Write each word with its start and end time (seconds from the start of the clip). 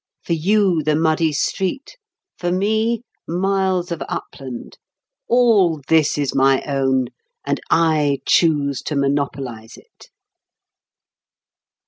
For 0.23 0.33
you 0.33 0.81
the 0.81 0.95
muddy 0.95 1.31
street; 1.31 1.95
for 2.39 2.51
me, 2.51 3.03
miles 3.27 3.91
of 3.91 4.01
upland. 4.09 4.79
All 5.29 5.79
this 5.89 6.17
is 6.17 6.33
my 6.33 6.63
own. 6.63 7.09
And 7.45 7.59
I 7.69 8.21
choose 8.25 8.81
to 8.87 8.95
monopolise 8.95 9.77
it." 9.77 10.09